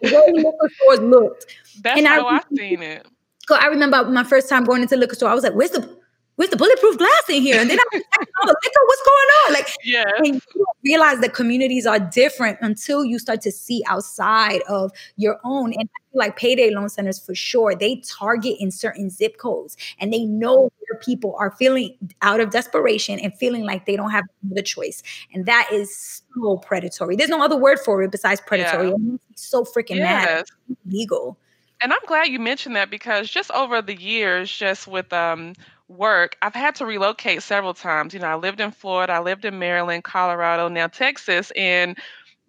[0.01, 1.45] the way liquor stores looked.
[1.81, 3.05] That's and how I, I've seen it.
[3.47, 5.29] So I remember my first time going into liquor store.
[5.29, 6.02] I was like, "Where's the
[6.35, 7.59] where's the bulletproof glass in here?
[7.59, 9.53] And then I'm like, liquor, what's going on?
[9.53, 10.03] Like, yeah.
[10.17, 14.91] And you don't realize that communities are different until you start to see outside of
[15.17, 15.73] your own.
[15.73, 19.77] And I feel like payday loan centers for sure, they target in certain zip codes
[19.99, 24.11] and they know where people are feeling out of desperation and feeling like they don't
[24.11, 25.03] have the choice.
[25.33, 27.15] And that is so predatory.
[27.15, 28.89] There's no other word for it besides predatory.
[28.89, 29.17] Yeah.
[29.35, 30.25] so freaking yes.
[30.25, 30.45] mad.
[30.85, 31.37] Legal
[31.83, 35.53] and I'm glad you mentioned that because just over the years, just with um,
[35.93, 38.13] work, I've had to relocate several times.
[38.13, 41.51] You know, I lived in Florida, I lived in Maryland, Colorado, now Texas.
[41.55, 41.97] And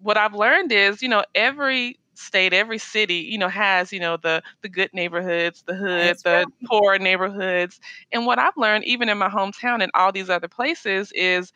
[0.00, 4.16] what I've learned is, you know, every state, every city, you know, has, you know,
[4.16, 6.68] the the good neighborhoods, the hood, That's the right.
[6.68, 7.80] poor neighborhoods.
[8.12, 11.52] And what I've learned, even in my hometown and all these other places, is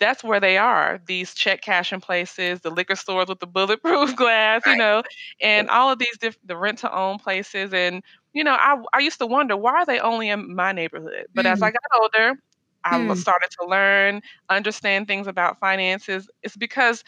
[0.00, 4.62] that's where they are these check cashing places the liquor stores with the bulletproof glass
[4.66, 4.72] right.
[4.72, 5.02] you know
[5.40, 8.98] and all of these different the rent to own places and you know, I I
[9.00, 11.26] used to wonder why are they only in my neighborhood?
[11.34, 11.52] But mm.
[11.52, 11.74] as I mm.
[11.74, 12.40] got older,
[12.84, 13.16] I mm.
[13.16, 16.28] started to learn, understand things about finances.
[16.42, 17.04] It's because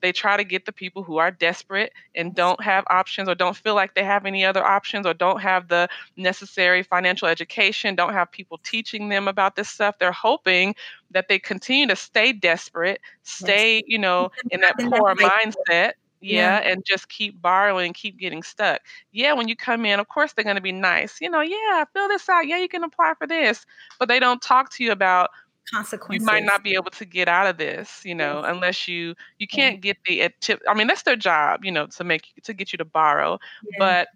[0.00, 3.56] they try to get the people who are desperate and don't have options or don't
[3.56, 8.12] feel like they have any other options or don't have the necessary financial education, don't
[8.12, 9.98] have people teaching them about this stuff.
[9.98, 10.74] They're hoping
[11.10, 15.92] that they continue to stay desperate, stay, you know, in that poor mindset.
[16.22, 18.82] Yeah, yeah, and just keep borrowing, keep getting stuck.
[19.10, 21.18] Yeah, when you come in, of course they're going to be nice.
[21.18, 22.46] You know, yeah, fill this out.
[22.46, 23.64] Yeah, you can apply for this,
[23.98, 25.30] but they don't talk to you about
[25.72, 26.22] consequences.
[26.22, 28.46] You might not be able to get out of this, you know, yes.
[28.48, 30.60] unless you you can't get the tip.
[30.68, 33.38] I mean, that's their job, you know, to make to get you to borrow.
[33.64, 33.76] Yeah.
[33.78, 34.08] But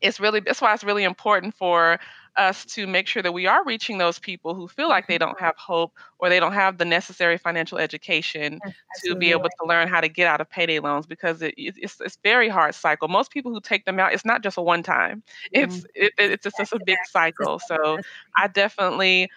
[0.00, 1.98] it's really that's why it's really important for
[2.36, 5.26] us to make sure that we are reaching those people who feel like they mm-hmm.
[5.26, 8.60] don't have hope or they don't have the necessary financial education
[9.04, 12.00] to be able to learn how to get out of payday loans because it, it's
[12.00, 13.08] it's very hard cycle.
[13.08, 15.22] Most people who take them out, it's not just a one time.
[15.50, 15.86] It's mm-hmm.
[15.96, 17.58] it, it's just, just a big cycle.
[17.58, 17.98] So
[18.36, 19.28] I definitely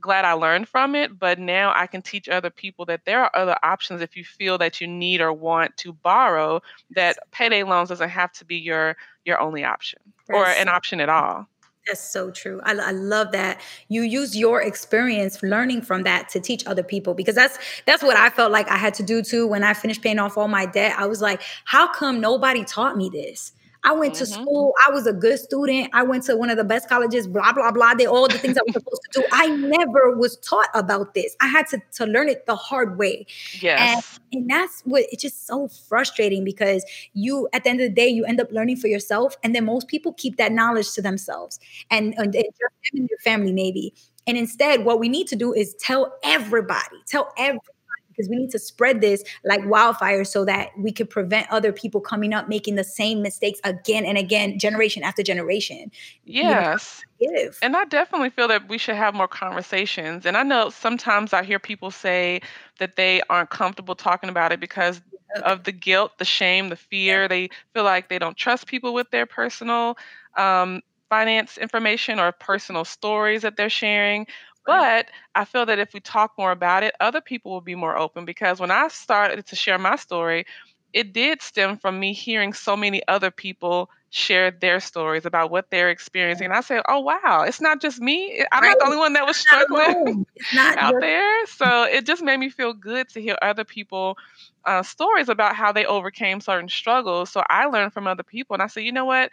[0.00, 3.30] glad I learned from it, but now I can teach other people that there are
[3.34, 7.88] other options if you feel that you need or want to borrow that payday loans
[7.88, 11.46] doesn't have to be your your only option or an option at all.
[11.86, 12.60] That's so true.
[12.64, 17.14] I, I, love that you use your experience learning from that to teach other people
[17.14, 20.02] because that's that's what I felt like I had to do too when I finished
[20.02, 20.94] paying off all my debt.
[20.98, 23.52] I was like, how come nobody taught me this?
[23.84, 24.24] I went mm-hmm.
[24.24, 24.74] to school.
[24.86, 25.90] I was a good student.
[25.92, 27.94] I went to one of the best colleges, blah, blah, blah.
[27.94, 29.26] Did all the things I was supposed to do.
[29.32, 31.36] I never was taught about this.
[31.40, 33.26] I had to, to learn it the hard way.
[33.60, 34.18] Yes.
[34.32, 37.94] And, and that's what it's just so frustrating because you, at the end of the
[37.94, 39.36] day, you end up learning for yourself.
[39.42, 41.58] And then most people keep that knowledge to themselves
[41.90, 42.44] and, and in
[42.92, 43.94] your family, maybe.
[44.26, 47.77] And instead, what we need to do is tell everybody, tell everybody
[48.18, 52.00] because we need to spread this like wildfire so that we could prevent other people
[52.00, 55.90] coming up making the same mistakes again and again, generation after generation.
[56.24, 57.04] Yes.
[57.20, 60.26] You know, and I definitely feel that we should have more conversations.
[60.26, 62.40] And I know sometimes I hear people say
[62.78, 65.00] that they aren't comfortable talking about it because
[65.44, 67.28] of the guilt, the shame, the fear.
[67.28, 69.96] They feel like they don't trust people with their personal
[70.36, 74.26] um, finance information or personal stories that they're sharing.
[74.68, 77.98] But I feel that if we talk more about it, other people will be more
[77.98, 80.46] open because when I started to share my story,
[80.92, 85.70] it did stem from me hearing so many other people share their stories about what
[85.70, 86.46] they're experiencing.
[86.46, 88.44] And I said, oh, wow, it's not just me.
[88.52, 88.68] I'm right.
[88.68, 90.26] not the only one that was struggling
[90.76, 91.46] out your- there.
[91.46, 94.16] So it just made me feel good to hear other people
[94.64, 97.30] uh, stories about how they overcame certain struggles.
[97.30, 98.54] So I learned from other people.
[98.54, 99.30] And I said, you know what?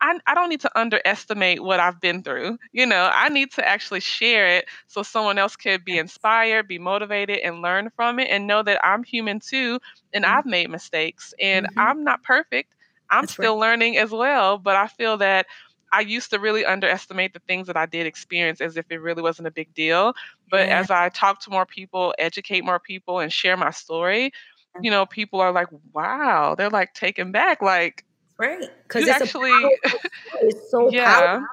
[0.00, 2.58] I, I don't need to underestimate what I've been through.
[2.72, 6.78] You know, I need to actually share it so someone else could be inspired, be
[6.78, 9.78] motivated, and learn from it and know that I'm human too
[10.12, 10.38] and mm-hmm.
[10.38, 11.78] I've made mistakes and mm-hmm.
[11.78, 12.74] I'm not perfect.
[13.10, 13.60] I'm That's still right.
[13.60, 15.46] learning as well, but I feel that
[15.92, 19.22] I used to really underestimate the things that I did experience as if it really
[19.22, 20.14] wasn't a big deal.
[20.50, 20.78] But yeah.
[20.78, 24.32] as I talk to more people, educate more people, and share my story,
[24.80, 27.60] you know, people are like, wow, they're like taken back.
[27.60, 28.04] Like,
[28.40, 28.68] Right.
[28.82, 29.50] Because it's actually
[30.40, 31.14] it's so yeah.
[31.14, 31.46] powerful.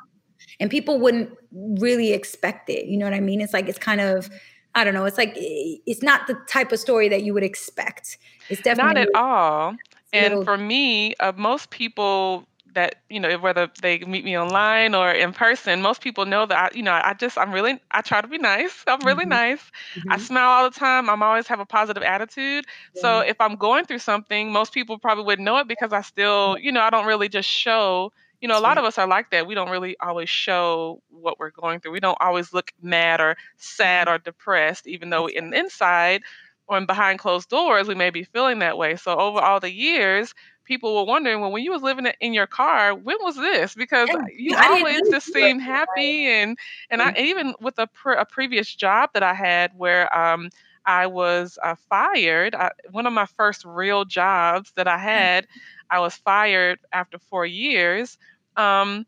[0.60, 2.86] And people wouldn't really expect it.
[2.86, 3.42] You know what I mean?
[3.42, 4.30] It's like it's kind of
[4.74, 5.06] I don't know.
[5.06, 8.18] It's like it's not the type of story that you would expect.
[8.50, 9.76] It's definitely not at all.
[10.14, 15.12] And for me, uh, most people that you know whether they meet me online or
[15.12, 18.22] in person most people know that I, you know i just i'm really i try
[18.22, 18.84] to be nice.
[18.86, 19.30] I'm really mm-hmm.
[19.30, 19.64] nice.
[19.96, 20.12] Mm-hmm.
[20.12, 21.10] i smile all the time.
[21.10, 22.66] I'm always have a positive attitude.
[22.94, 23.02] Yeah.
[23.02, 26.56] so if i'm going through something most people probably wouldn't know it because i still
[26.60, 29.32] you know i don't really just show you know a lot of us are like
[29.32, 29.48] that.
[29.48, 31.94] We don't really always show what we're going through.
[31.94, 34.16] We don't always look mad or sad mm-hmm.
[34.16, 36.22] or depressed even though in inside
[36.68, 38.98] or behind closed doors we may be feeling that way.
[38.98, 40.36] So over all the years
[40.68, 43.74] people were wondering, well, when you was living in your car, when was this?
[43.74, 46.58] Because yeah, you always just seemed happy, and
[46.90, 47.26] and I mm-hmm.
[47.26, 50.50] even with a pre- a previous job that I had where um
[50.86, 52.56] I was uh, fired.
[52.56, 55.02] I, one of my first real jobs that I mm.
[55.02, 55.48] had,
[55.92, 58.18] I was fired after four years.
[58.56, 59.06] Um,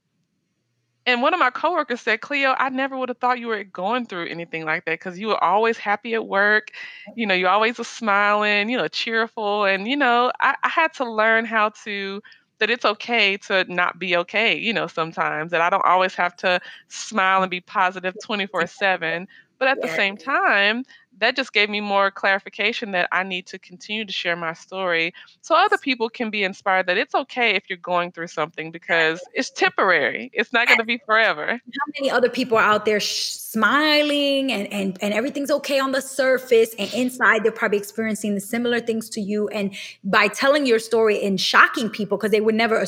[1.09, 4.05] and one of my coworkers said, Cleo, I never would have thought you were going
[4.05, 6.71] through anything like that because you were always happy at work.
[7.15, 9.65] You know, you always were smiling, you know, cheerful.
[9.65, 12.21] And, you know, I, I had to learn how to,
[12.59, 16.35] that it's okay to not be okay, you know, sometimes, that I don't always have
[16.37, 19.27] to smile and be positive 24 7.
[19.57, 20.83] But at the same time,
[21.19, 25.13] that just gave me more clarification that I need to continue to share my story
[25.41, 29.21] so other people can be inspired that it's okay if you're going through something because
[29.33, 30.31] it's temporary.
[30.33, 31.47] It's not going to be forever.
[31.47, 35.91] How many other people are out there sh- smiling and, and, and everything's okay on
[35.91, 39.47] the surface and inside they're probably experiencing the similar things to you.
[39.49, 42.85] And by telling your story and shocking people because they would never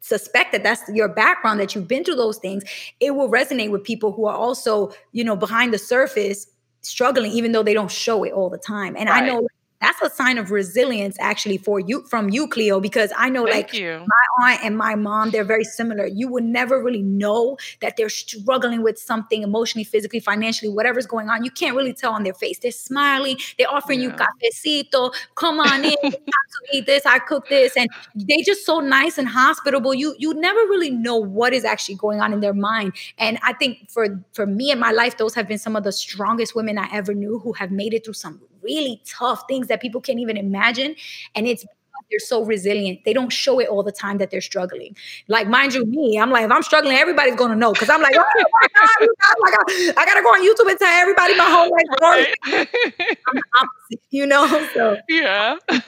[0.00, 2.64] suspect that that's your background that you've been through those things
[2.98, 6.48] it will resonate with people who are also you know behind the surface
[6.82, 9.22] struggling even though they don't show it all the time and right.
[9.22, 9.46] i know
[9.82, 13.72] that's a sign of resilience actually for you from you, Cleo, because I know Thank
[13.72, 14.06] like you.
[14.06, 16.06] my aunt and my mom, they're very similar.
[16.06, 21.28] You would never really know that they're struggling with something emotionally, physically, financially, whatever's going
[21.28, 21.44] on.
[21.44, 22.60] You can't really tell on their face.
[22.60, 24.16] They're smiling, they're offering yeah.
[24.16, 25.96] you cafecito, come on in,
[26.72, 27.76] eat this, I cook this.
[27.76, 29.94] And they just so nice and hospitable.
[29.94, 32.92] You you never really know what is actually going on in their mind.
[33.18, 35.92] And I think for for me in my life, those have been some of the
[35.92, 39.80] strongest women I ever knew who have made it through some really tough things that
[39.80, 40.94] people can't even imagine.
[41.34, 41.64] And it's
[42.12, 43.00] they're so resilient.
[43.04, 44.94] They don't show it all the time that they're struggling.
[45.28, 48.14] Like, mind you, me, I'm like, if I'm struggling, everybody's gonna know because I'm like,
[48.14, 51.36] oh my God, oh I, gotta, oh I gotta go on YouTube and tell everybody
[51.36, 52.26] my whole life story.
[52.52, 53.18] Right.
[53.56, 54.68] opposite, you know?
[54.74, 55.56] So yeah.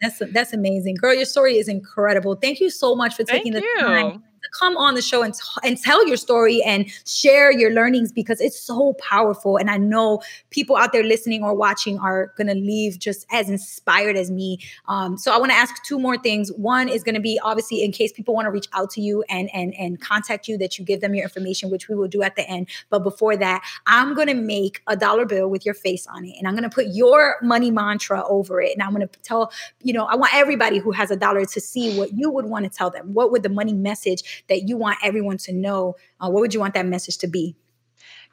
[0.00, 0.96] That's that's amazing.
[0.96, 2.34] Girl, your story is incredible.
[2.34, 3.86] Thank you so much for taking Thank the you.
[3.86, 4.22] time
[4.58, 8.60] come on the show and, and tell your story and share your learnings because it's
[8.60, 9.56] so powerful.
[9.56, 13.50] And I know people out there listening or watching are going to leave just as
[13.50, 14.58] inspired as me.
[14.88, 16.52] Um, so I want to ask two more things.
[16.52, 19.24] One is going to be obviously in case people want to reach out to you
[19.28, 22.22] and, and, and contact you, that you give them your information, which we will do
[22.22, 22.68] at the end.
[22.90, 26.34] But before that, I'm going to make a dollar bill with your face on it.
[26.38, 28.72] And I'm going to put your money mantra over it.
[28.72, 31.60] And I'm going to tell, you know, I want everybody who has a dollar to
[31.60, 33.12] see what you would want to tell them.
[33.14, 36.60] What would the money message that you want everyone to know, uh, what would you
[36.60, 37.56] want that message to be?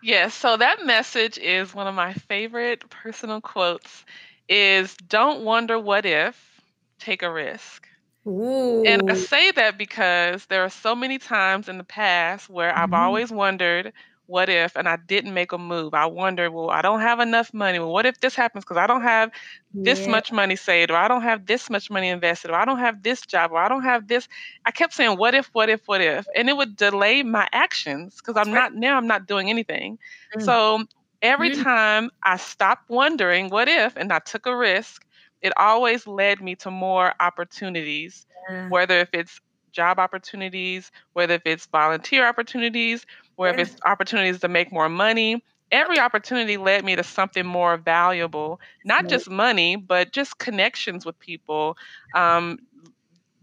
[0.03, 4.03] Yes, so that message is one of my favorite personal quotes
[4.49, 6.61] is don't wonder what if,
[6.99, 7.87] take a risk.
[8.27, 8.83] Ooh.
[8.85, 12.89] And I say that because there are so many times in the past where I've
[12.89, 12.93] mm-hmm.
[12.95, 13.93] always wondered
[14.27, 15.93] what if and I didn't make a move?
[15.93, 17.79] I wonder, well, I don't have enough money.
[17.79, 18.63] Well, what if this happens?
[18.63, 19.31] Because I don't have
[19.73, 20.11] this yeah.
[20.11, 23.03] much money saved, or I don't have this much money invested, or I don't have
[23.03, 24.27] this job, or I don't have this.
[24.65, 26.25] I kept saying, what if, what if, what if?
[26.35, 29.99] And it would delay my actions because I'm not, now I'm not doing anything.
[30.35, 30.43] Mm.
[30.43, 30.85] So
[31.21, 31.63] every mm.
[31.63, 35.05] time I stopped wondering what if and I took a risk,
[35.41, 38.69] it always led me to more opportunities, yeah.
[38.69, 43.05] whether if it's job opportunities, whether if it's volunteer opportunities,
[43.41, 43.63] whether yeah.
[43.63, 45.43] if it's opportunities to make more money.
[45.71, 51.17] Every opportunity led me to something more valuable, not just money, but just connections with
[51.17, 51.77] people.
[52.13, 52.59] Um,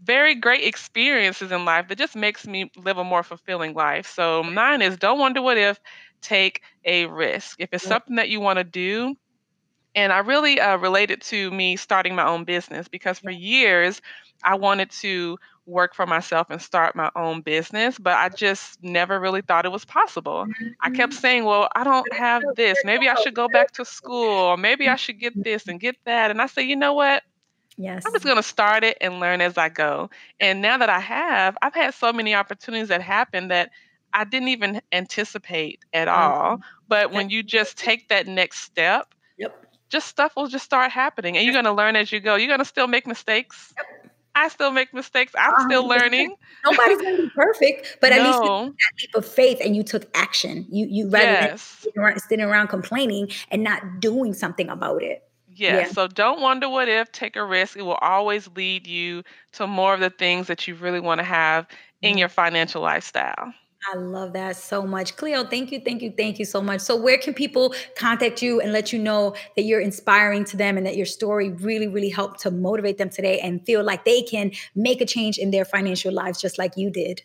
[0.03, 4.07] very great experiences in life that just makes me live a more fulfilling life.
[4.07, 5.79] So mine is don't wonder what if,
[6.21, 7.57] take a risk.
[7.59, 7.89] If it's yeah.
[7.89, 9.17] something that you want to do,
[9.95, 14.01] and I really uh, related to me starting my own business because for years
[14.43, 19.19] I wanted to work for myself and start my own business, but I just never
[19.19, 20.47] really thought it was possible.
[20.81, 21.21] I kept mm-hmm.
[21.21, 22.77] saying, well, I don't have this.
[22.83, 25.95] Maybe I should go back to school, or maybe I should get this and get
[26.05, 26.31] that.
[26.31, 27.23] And I said, you know what?
[27.77, 28.03] Yes.
[28.05, 30.09] I'm just going to start it and learn as I go.
[30.39, 33.71] And now that I have, I've had so many opportunities that happen that
[34.11, 36.59] I didn't even anticipate at all.
[36.87, 39.55] But when you just take that next step, yep.
[39.87, 42.35] just stuff will just start happening and you're going to learn as you go.
[42.35, 43.73] You're going to still make mistakes.
[43.77, 43.98] Yep
[44.39, 45.33] I still make mistakes.
[45.37, 46.33] I'm um, still learning.
[46.65, 49.83] Nobody's gonna be perfect, but at least you took that leap of faith and you
[49.83, 50.65] took action.
[50.69, 51.49] You you rather yes.
[51.49, 55.23] than sitting around, sitting around complaining and not doing something about it.
[55.53, 55.87] Yeah, yeah.
[55.89, 57.11] So don't wonder what if.
[57.11, 57.75] Take a risk.
[57.75, 59.23] It will always lead you
[59.53, 61.67] to more of the things that you really want to have
[62.01, 62.19] in mm-hmm.
[62.19, 63.53] your financial lifestyle.
[63.85, 65.15] I love that so much.
[65.15, 66.81] Cleo, thank you, thank you, thank you so much.
[66.81, 70.77] So, where can people contact you and let you know that you're inspiring to them
[70.77, 74.21] and that your story really, really helped to motivate them today and feel like they
[74.21, 77.21] can make a change in their financial lives just like you did?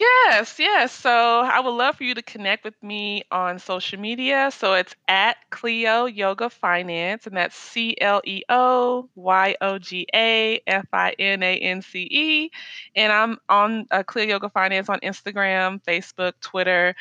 [0.00, 0.92] Yes, yes.
[0.92, 1.10] So
[1.40, 4.50] I would love for you to connect with me on social media.
[4.50, 10.06] So it's at Cleo Yoga Finance, and that's C L E O Y O G
[10.14, 12.50] A F I N A N C E.
[12.96, 16.94] And I'm on uh, Cleo Yoga Finance on Instagram, Facebook, Twitter.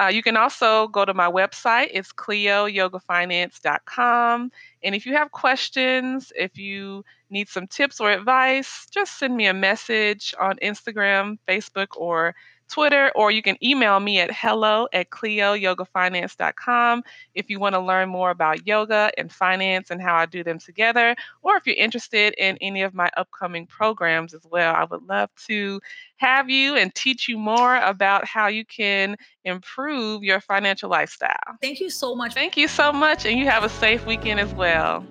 [0.00, 1.88] Uh, you can also go to my website.
[1.92, 4.52] It's cleoyogafinance.com.
[4.84, 9.46] And if you have questions, if you need some tips or advice, just send me
[9.46, 12.34] a message on Instagram, Facebook, or
[12.68, 17.02] Twitter, or you can email me at hello at cleoyogafinance.com
[17.34, 20.58] if you want to learn more about yoga and finance and how I do them
[20.58, 24.74] together, or if you're interested in any of my upcoming programs as well.
[24.74, 25.80] I would love to
[26.16, 31.58] have you and teach you more about how you can improve your financial lifestyle.
[31.60, 32.34] Thank you so much.
[32.34, 35.04] Thank you so much, and you have a safe weekend as well.